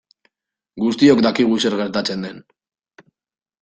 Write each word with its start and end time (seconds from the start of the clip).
Guztiok 0.85 1.23
dakigu 1.27 1.61
zer 1.67 1.79
gertatzen 1.85 2.29
den. 2.29 2.45